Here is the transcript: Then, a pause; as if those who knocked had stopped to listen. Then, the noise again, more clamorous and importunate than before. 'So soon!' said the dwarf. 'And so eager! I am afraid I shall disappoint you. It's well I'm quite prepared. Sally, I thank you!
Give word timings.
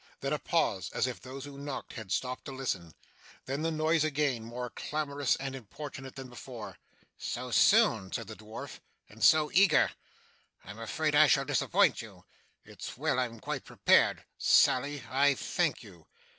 Then, 0.21 0.33
a 0.33 0.39
pause; 0.39 0.89
as 0.95 1.05
if 1.05 1.21
those 1.21 1.45
who 1.45 1.59
knocked 1.59 1.93
had 1.93 2.11
stopped 2.11 2.45
to 2.45 2.51
listen. 2.51 2.95
Then, 3.45 3.61
the 3.61 3.69
noise 3.69 4.03
again, 4.03 4.43
more 4.43 4.71
clamorous 4.71 5.35
and 5.35 5.55
importunate 5.55 6.15
than 6.15 6.27
before. 6.27 6.79
'So 7.19 7.51
soon!' 7.51 8.11
said 8.11 8.25
the 8.25 8.35
dwarf. 8.35 8.79
'And 9.09 9.23
so 9.23 9.51
eager! 9.53 9.91
I 10.65 10.71
am 10.71 10.79
afraid 10.79 11.13
I 11.13 11.27
shall 11.27 11.45
disappoint 11.45 12.01
you. 12.01 12.25
It's 12.65 12.97
well 12.97 13.19
I'm 13.19 13.39
quite 13.39 13.63
prepared. 13.63 14.23
Sally, 14.39 15.03
I 15.07 15.35
thank 15.35 15.83
you! 15.83 16.07